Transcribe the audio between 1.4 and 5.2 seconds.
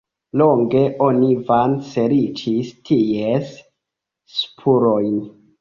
vane serĉis ties spurojn.